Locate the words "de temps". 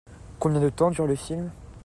0.59-0.89